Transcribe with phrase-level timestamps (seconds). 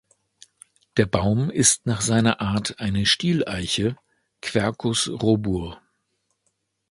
[0.97, 3.97] Der Baum ist nach seiner Art eine Stieleiche
[4.41, 5.79] ("Quercus robur").